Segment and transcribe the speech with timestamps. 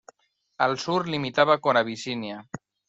[0.57, 2.43] Al sur limitaba con Abisinia.